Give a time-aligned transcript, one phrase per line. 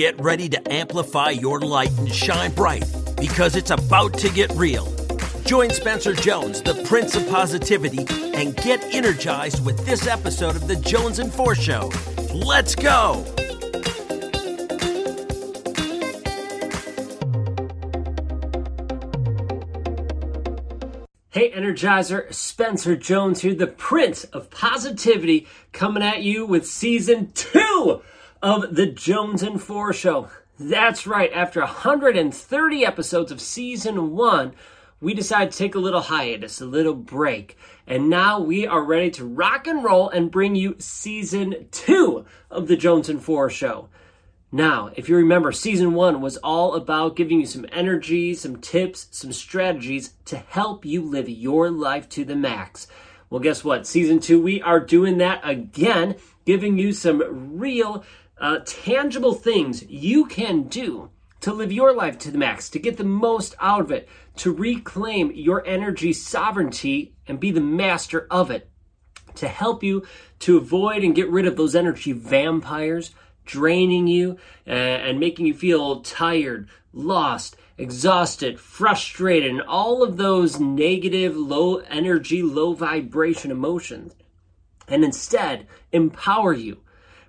[0.00, 2.86] Get ready to amplify your light and shine bright
[3.20, 4.90] because it's about to get real.
[5.44, 10.76] Join Spencer Jones, the Prince of Positivity, and get energized with this episode of The
[10.76, 11.90] JonesInFor Show.
[12.34, 13.26] Let's go!
[21.28, 28.00] Hey, Energizer, Spencer Jones here, the Prince of Positivity, coming at you with season two
[28.42, 30.28] of the JonesInFor Show.
[30.58, 34.54] That's right, after 130 episodes of season one,
[35.00, 37.56] we decided to take a little hiatus, a little break.
[37.86, 42.68] And now we are ready to rock and roll and bring you season two of
[42.68, 43.88] the JonesInFor Show.
[44.52, 49.06] Now, if you remember, season one was all about giving you some energy, some tips,
[49.10, 52.86] some strategies to help you live your life to the max.
[53.28, 53.86] Well, guess what?
[53.86, 58.04] Season two, we are doing that again, giving you some real,
[58.40, 62.96] uh, tangible things you can do to live your life to the max, to get
[62.96, 68.50] the most out of it, to reclaim your energy sovereignty and be the master of
[68.50, 68.70] it,
[69.34, 70.06] to help you
[70.40, 73.12] to avoid and get rid of those energy vampires
[73.44, 80.60] draining you uh, and making you feel tired, lost, exhausted, frustrated, and all of those
[80.60, 84.14] negative, low energy, low vibration emotions.
[84.86, 86.80] And instead, empower you.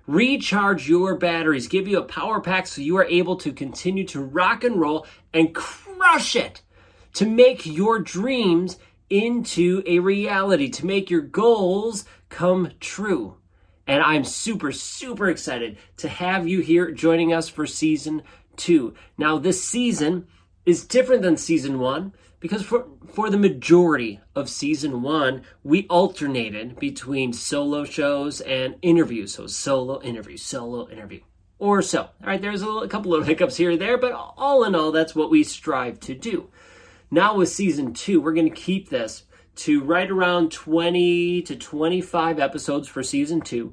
[0.06, 4.20] Recharge your batteries, give you a power pack so you are able to continue to
[4.20, 6.62] rock and roll and crush it
[7.14, 8.78] to make your dreams
[9.08, 13.36] into a reality, to make your goals come true.
[13.86, 18.22] And I'm super, super excited to have you here joining us for season
[18.56, 18.94] two.
[19.18, 20.26] Now, this season
[20.64, 22.12] is different than season one
[22.42, 29.34] because for, for the majority of season one, we alternated between solo shows and interviews.
[29.34, 31.20] So, solo interview, solo interview,
[31.60, 32.02] or so.
[32.02, 34.74] All right, there's a, little, a couple of hiccups here or there, but all in
[34.74, 36.50] all, that's what we strive to do.
[37.12, 39.22] Now, with season two, we're going to keep this
[39.54, 43.72] to right around 20 to 25 episodes for season two.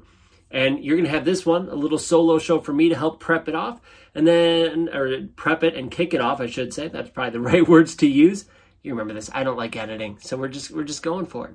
[0.52, 3.18] And you're going to have this one, a little solo show for me to help
[3.18, 3.80] prep it off,
[4.14, 6.86] and then, or prep it and kick it off, I should say.
[6.86, 8.44] That's probably the right words to use.
[8.82, 9.30] You remember this.
[9.32, 11.54] I don't like editing, so we're just we're just going for it.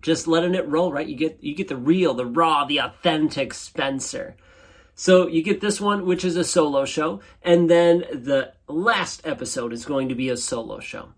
[0.00, 1.06] Just letting it roll, right?
[1.06, 4.36] You get you get the real, the raw, the authentic Spencer.
[4.94, 9.72] So you get this one, which is a solo show, and then the last episode
[9.72, 11.10] is going to be a solo show.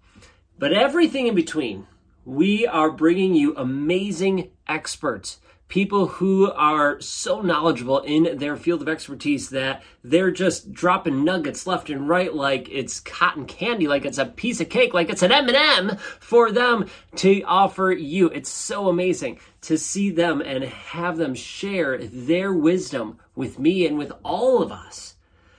[0.59, 1.87] But everything in between,
[2.27, 8.89] we are bringing you amazing experts, people who are so knowledgeable in their field of
[8.89, 14.19] expertise that they're just dropping nuggets left and right like it's cotton candy, like it's
[14.19, 18.27] a piece of cake, like it's an M&M for them to offer you.
[18.31, 23.97] It's so amazing to see them and have them share their wisdom with me and
[23.97, 25.15] with all of us.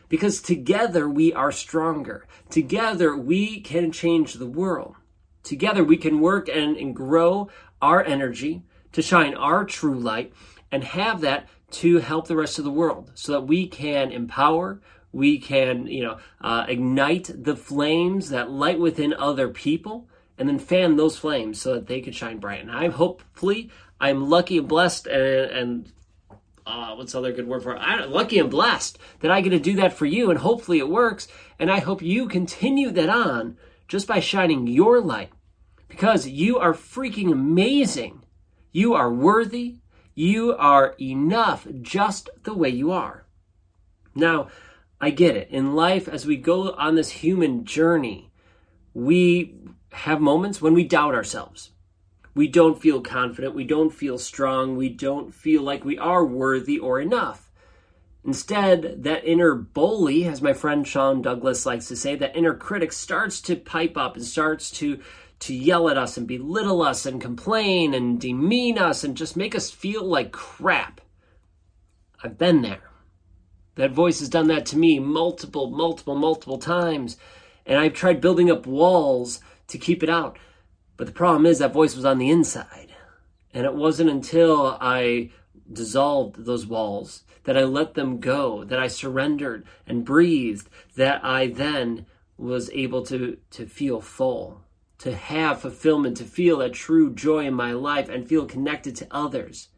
[0.10, 2.28] Because together we are stronger.
[2.50, 4.96] Together we can change the world.
[5.42, 7.50] Together we can work and, and grow
[7.82, 8.64] our energy
[8.94, 10.34] to shine our true light
[10.72, 14.82] and have that to help the rest of the world so that we can empower,
[15.12, 20.60] we can, you know, uh, ignite the flames that light within other people and then
[20.60, 22.62] fan those flames so that they can shine bright.
[22.62, 23.70] And I'm hopefully
[24.00, 25.92] I'm lucky and blessed and, and
[26.66, 27.80] uh, what's other good word for it?
[27.80, 30.90] I'm lucky and blessed that I get to do that for you and hopefully it
[30.90, 31.28] works.
[31.60, 33.58] And I hope you continue that on
[33.88, 35.32] just by shining your light
[35.88, 38.21] because you are freaking amazing.
[38.72, 39.78] You are worthy.
[40.14, 43.26] You are enough just the way you are.
[44.14, 44.48] Now,
[45.00, 45.50] I get it.
[45.50, 48.32] In life, as we go on this human journey,
[48.94, 49.56] we
[49.94, 51.72] have moments when we doubt ourselves.
[52.34, 53.56] We don't feel confident.
[53.56, 54.78] We don't feel strong.
[54.78, 57.52] We don't feel like we are worthy or enough.
[58.24, 62.92] Instead, that inner bully, as my friend Sean Douglas likes to say, that inner critic
[62.94, 65.00] starts to pipe up and starts to
[65.42, 69.56] to yell at us and belittle us and complain and demean us and just make
[69.56, 71.02] us feel like crap.
[72.24, 72.92] I've been there.
[73.76, 77.18] That voice has done that to me multiple, multiple, multiple times.
[77.66, 80.38] And I've tried building up walls to keep it out.
[80.98, 82.94] But the problem is that voice was on the inside.
[83.54, 85.32] And it wasn't until I
[85.72, 91.48] dissolved those walls, that I let them go, that I surrendered and breathed, that I
[91.48, 92.06] then
[92.38, 94.62] was able to, to feel full,
[95.02, 99.08] to have fulfillment, to feel a true joy in my life and feel connected to
[99.10, 99.70] others.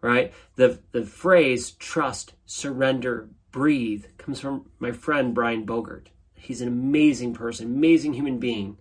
[0.00, 0.32] Right?
[0.56, 6.08] The the phrase trust, surrender, breathe comes from my friend Brian Bogert.
[6.34, 8.76] He's an amazing person, amazing human being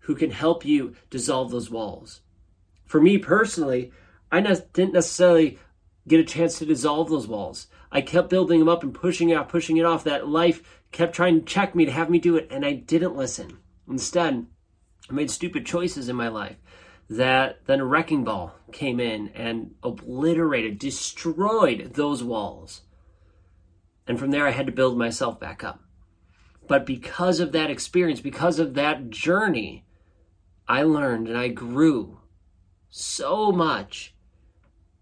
[0.00, 2.20] who can help you dissolve those walls.
[2.84, 3.92] For me personally,
[4.30, 5.58] I didn't necessarily
[6.08, 7.68] get a chance to dissolve those walls.
[7.92, 10.04] I kept building them up and pushing it off, pushing it off.
[10.04, 13.16] That life kept trying to check me to have me do it, and I didn't
[13.16, 13.58] listen.
[13.88, 14.46] Instead,
[15.12, 16.56] I made stupid choices in my life
[17.10, 22.80] that then a wrecking ball came in and obliterated, destroyed those walls.
[24.06, 25.82] And from there, I had to build myself back up.
[26.66, 29.84] But because of that experience, because of that journey,
[30.66, 32.20] I learned and I grew
[32.88, 34.14] so much.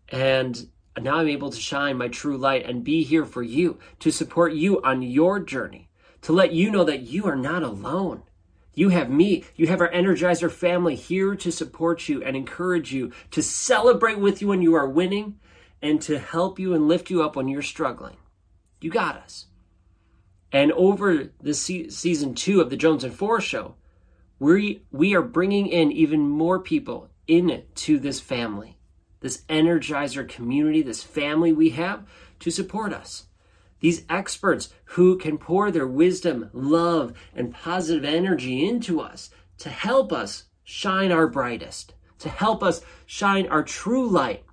[0.08, 0.66] And
[1.00, 4.54] now I'm able to shine my true light and be here for you, to support
[4.54, 5.88] you on your journey,
[6.22, 8.24] to let you know that you are not alone.
[8.80, 9.44] You have me.
[9.56, 14.40] You have our Energizer family here to support you and encourage you, to celebrate with
[14.40, 15.38] you when you are winning,
[15.82, 18.16] and to help you and lift you up when you're struggling.
[18.80, 19.48] You got us.
[20.50, 23.74] And over the se- season two of the JonesInFor show,
[24.38, 28.78] we we are bringing in even more people into this family,
[29.20, 32.06] this Energizer community, this family we have
[32.38, 33.26] to support us.
[33.80, 40.12] These experts who can pour their wisdom, love, and positive energy into us to help
[40.12, 44.44] us shine our brightest, to help us shine our true light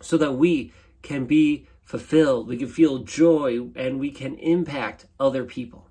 [0.00, 0.72] so that we
[1.02, 5.88] can be fulfilled, we can feel joy, and we can impact other people.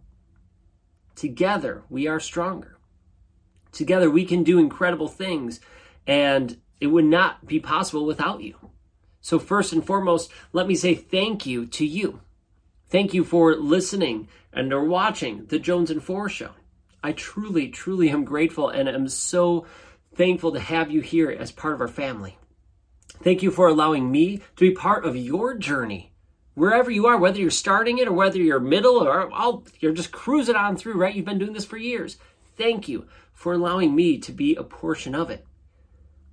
[1.15, 2.79] Together, we are stronger.
[3.71, 5.59] Together, we can do incredible things,
[6.07, 8.55] and it would not be possible without you.
[9.21, 12.21] So, first and foremost, let me say thank you to you.
[12.91, 16.51] Thank you for listening and or watching the JonesInFor show.
[17.01, 19.65] I truly, truly am grateful and am so
[20.13, 22.37] thankful to have you here as part of our family.
[23.23, 26.11] Thank you for allowing me to be part of your journey.
[26.53, 30.57] Wherever you are, whether you're starting it or whether you're middle or you're just cruising
[30.57, 31.15] on through, right?
[31.15, 32.17] You've been doing this for years.
[32.57, 35.45] Thank you for allowing me to be a portion of it.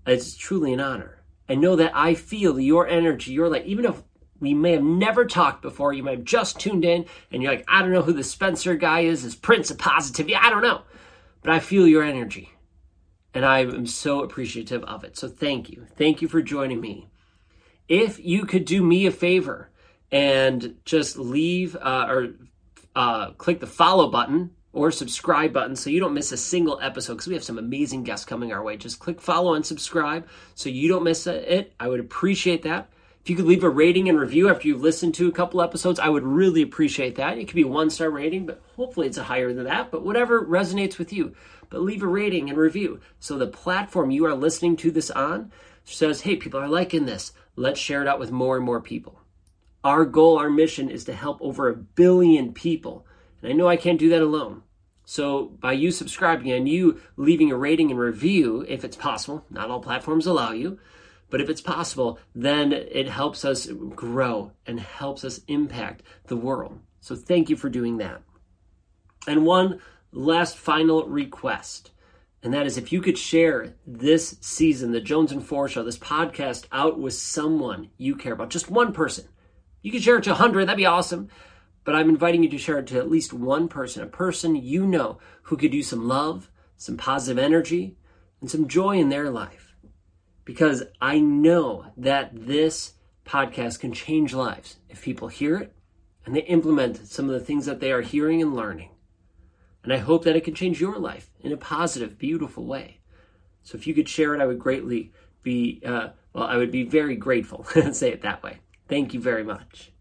[0.08, 1.22] It's truly an honor.
[1.48, 4.02] I know that I feel your energy, your light, even if
[4.40, 7.64] we may have never talked before, you might have just tuned in and you're like,
[7.68, 10.82] I don't know who the Spencer guy is, is Prince of Positivity, I don't know.
[11.42, 12.52] But I feel your energy
[13.34, 15.16] and I am so appreciative of it.
[15.16, 15.86] So thank you.
[15.96, 17.08] Thank you for joining me.
[17.88, 19.70] If you could do me a favor
[20.10, 22.28] and just leave uh, or
[22.96, 27.14] uh, click the follow button or subscribe button so you don't miss a single episode
[27.14, 28.76] because we have some amazing guests coming our way.
[28.76, 31.72] Just click follow and subscribe so you don't miss it.
[31.80, 32.90] I would appreciate that.
[33.28, 36.00] If you could leave a rating and review after you've listened to a couple episodes,
[36.00, 37.36] I would really appreciate that.
[37.36, 39.90] It could be one star rating, but hopefully it's a higher than that.
[39.90, 41.34] But whatever resonates with you
[41.68, 43.00] but leave a rating and review.
[43.20, 45.52] So the platform you are listening to this on
[45.84, 47.32] says, hey, people are liking this.
[47.54, 49.20] Let's share it out with more and more people.
[49.84, 53.04] Our goal, our mission is to help over a billion people.
[53.42, 54.62] And I know I can't do that alone.
[55.04, 59.68] So by you subscribing and you leaving a rating and review, if it's possible, not
[59.68, 60.78] all platforms allow you,
[61.30, 66.78] but if it's possible, then it helps us grow and helps us impact the world.
[67.00, 68.22] So thank you for doing that.
[69.26, 69.80] And one
[70.12, 71.90] last final request.
[72.42, 76.98] And that is if you could share this season, the JonesInFor show, this podcast out
[76.98, 79.26] with someone you care about, just one person.
[79.82, 81.28] You could share it to 100, that'd be awesome.
[81.84, 84.86] But I'm inviting you to share it to at least one person, a person you
[84.86, 87.96] know who could use some love, some positive energy,
[88.40, 89.67] and some joy in their life.
[90.48, 92.94] Because I know that this
[93.26, 95.74] podcast can change lives if people hear it
[96.24, 98.88] and they implement some of the things that they are hearing and learning.
[99.84, 103.00] And I hope that it can change your life in a positive, beautiful way.
[103.62, 106.84] So if you could share it, I would greatly be, uh, well, I would be
[106.84, 107.64] very grateful.
[107.92, 108.56] Say it that way.
[108.88, 109.92] Thank you very much.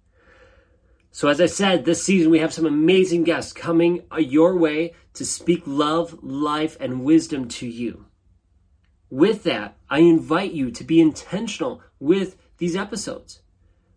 [1.11, 5.25] So, as I said, this season we have some amazing guests coming your way to
[5.25, 8.06] speak love, life, and wisdom to you.
[9.09, 13.41] With that, I invite you to be intentional with these episodes,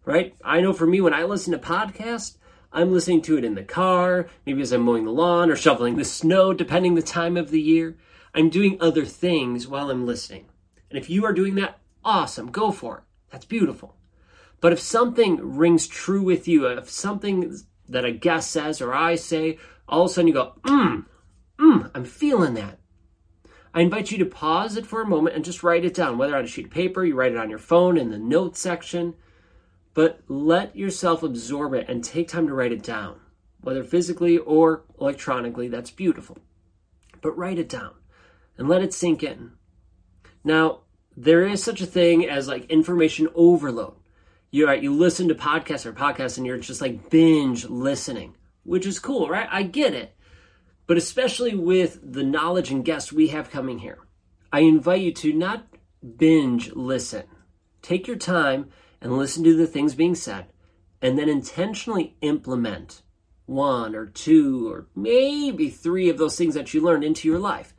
[0.04, 0.34] right?
[0.44, 2.36] I know for me, when I listen to podcasts,
[2.72, 5.96] I'm listening to it in the car, maybe as I'm mowing the lawn or shoveling
[5.96, 7.96] the snow, depending the time of the year.
[8.32, 10.46] I'm doing other things while I'm listening.
[10.88, 13.04] And if you are doing that, awesome, go for it.
[13.32, 13.96] That's beautiful.
[14.60, 17.56] But if something rings true with you, if something
[17.88, 21.06] that a guest says or I say, all of a sudden you go, mmm,
[21.58, 22.79] mmm, I'm feeling that.
[23.72, 26.36] I invite you to pause it for a moment and just write it down, whether
[26.36, 29.14] on a sheet of paper, you write it on your phone in the notes section
[29.94, 33.20] but let yourself absorb it and take time to write it down,
[33.60, 35.68] whether physically or electronically.
[35.68, 36.38] That's beautiful.
[37.20, 37.94] But write it down
[38.56, 39.52] and let it sink in.
[40.44, 40.80] Now,
[41.16, 43.94] there is such a thing as like information overload.
[44.50, 48.86] You right, you listen to podcasts or podcasts and you're just like binge listening, which
[48.86, 49.48] is cool, right?
[49.50, 50.16] I get it.
[50.90, 53.98] But especially with the knowledge and guests we have coming here,
[54.52, 55.68] I invite you to not
[56.16, 57.26] binge listen.
[57.80, 58.70] Take your time
[59.00, 60.46] and listen to the things being said
[61.00, 63.02] and then intentionally implement
[63.46, 67.72] one or two or maybe three of those things that you learned into your life.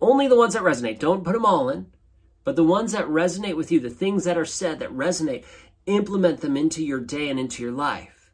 [0.00, 0.98] Only the ones that resonate.
[0.98, 1.88] Don't put them all in,
[2.44, 5.44] but the ones that resonate with you, the things that are said that resonate,
[5.84, 8.32] implement them into your day and into your life.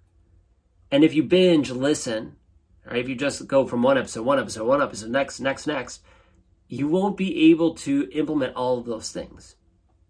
[0.89, 2.37] And if you binge listen,
[2.95, 6.03] if you just go from one episode, one episode, one episode, next, next, next,
[6.69, 9.57] you won't be able to implement all of those things.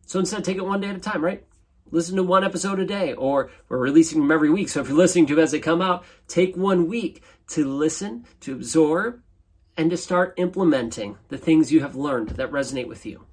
[0.06, 1.44] So instead, take it one day at a time, right?
[1.90, 4.68] Listen to one episode a day, or we're releasing them every week.
[4.68, 8.26] So if you're listening to them as they come out, take one week to listen,
[8.40, 9.22] to absorb,
[9.76, 13.26] and to start implementing the things you have learned that resonate with you.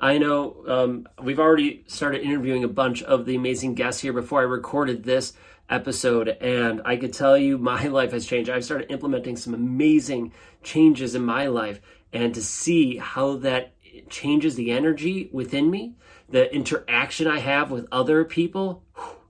[0.00, 4.40] I know um, we've already started interviewing a bunch of the amazing guests here before
[4.40, 5.32] I recorded this
[5.68, 8.50] episode, and I could tell you my life has changed.
[8.50, 11.80] I've started implementing some amazing changes in my life,
[12.12, 13.74] and to see how that
[14.08, 15.96] changes the energy within me,
[16.28, 18.84] the interaction I have with other people,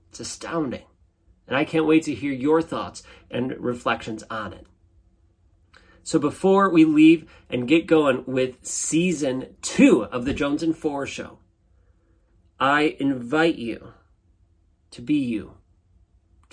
[0.09, 0.83] it's astounding.
[1.47, 4.65] And I can't wait to hear your thoughts and reflections on it.
[6.03, 11.39] So before we leave and get going with season two of the JonesInFor show,
[12.59, 13.93] I invite you
[14.91, 15.55] to be you,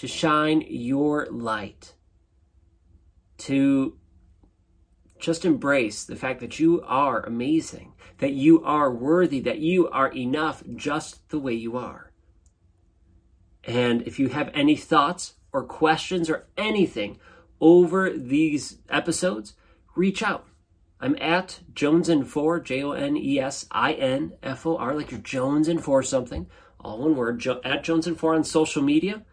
[0.01, 1.93] to shine your light,
[3.37, 3.99] to
[5.19, 10.09] just embrace the fact that you are amazing, that you are worthy, that you are
[10.13, 12.13] enough just the way you are.
[13.65, 17.19] And if you have any thoughts or questions or anything
[17.61, 19.53] over these episodes,
[19.95, 20.47] reach out.
[20.99, 25.21] I'm at JonesInFor, J O N E S I N F O R, like you're
[25.21, 26.47] Jones and Four something,
[26.81, 29.27] all one word, jo- at JonesInFor on social media.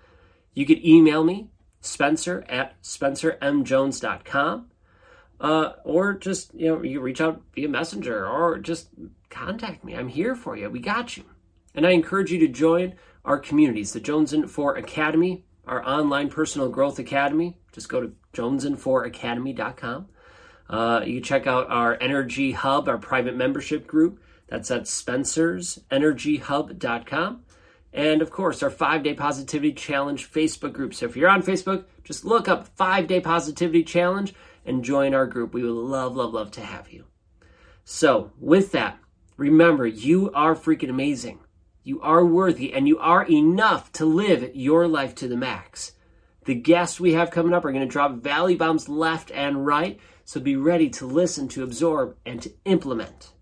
[0.57, 4.71] You could email me, Spencer at spencermjones.com.
[5.39, 8.87] Uh, or just, you know, you reach out via messenger or just
[9.29, 9.95] contact me.
[9.95, 10.67] I'm here for you.
[10.71, 11.25] We got you.
[11.75, 16.97] And I encourage you to join our communities, the JonesInFor Academy, our online personal growth
[16.97, 17.59] academy.
[17.71, 20.07] Just go to jonesinforacademy.com.
[20.71, 24.19] Uh, you check out our Energy Hub, our private membership group.
[24.47, 27.43] That's at spencersenergyhub.com.
[27.97, 30.93] And of course, our five day positivity challenge Facebook group.
[30.93, 35.25] So if you're on Facebook, just look up five day positivity challenge and join our
[35.25, 35.51] group.
[35.51, 37.05] We would love, love, love to have you.
[37.83, 38.99] So, with that,
[39.35, 41.39] remember you are freaking amazing.
[41.83, 45.93] You are worthy and you are enough to live your life to the max.
[46.45, 49.99] The guests we have coming up are going to drop value bombs left and right,
[50.23, 53.33] so be ready to listen, to absorb, and to implement.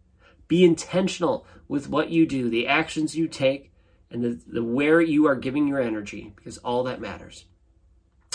[0.47, 3.73] Be intentional with what you do, the actions you take,
[4.15, 7.43] and the, the where you are giving your energy, because all that matters.